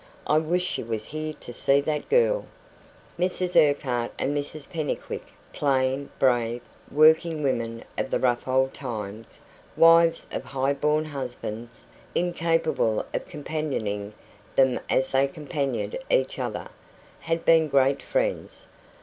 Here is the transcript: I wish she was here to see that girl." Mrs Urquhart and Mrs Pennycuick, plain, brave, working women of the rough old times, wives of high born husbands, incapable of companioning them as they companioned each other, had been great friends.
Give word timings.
I 0.25 0.39
wish 0.39 0.63
she 0.65 0.81
was 0.81 1.05
here 1.05 1.31
to 1.33 1.53
see 1.53 1.79
that 1.81 2.09
girl." 2.09 2.45
Mrs 3.19 3.55
Urquhart 3.55 4.11
and 4.17 4.35
Mrs 4.35 4.67
Pennycuick, 4.67 5.27
plain, 5.53 6.09
brave, 6.17 6.61
working 6.89 7.43
women 7.43 7.83
of 7.99 8.09
the 8.09 8.17
rough 8.17 8.47
old 8.47 8.73
times, 8.73 9.39
wives 9.77 10.25
of 10.31 10.43
high 10.43 10.73
born 10.73 11.05
husbands, 11.05 11.85
incapable 12.15 13.05
of 13.13 13.27
companioning 13.27 14.13
them 14.55 14.79
as 14.89 15.11
they 15.11 15.27
companioned 15.27 15.95
each 16.09 16.39
other, 16.39 16.69
had 17.19 17.45
been 17.45 17.67
great 17.67 18.01
friends. 18.01 18.65